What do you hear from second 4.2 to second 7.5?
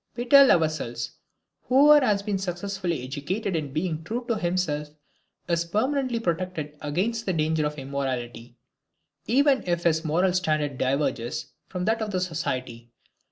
to himself is permanently protected against the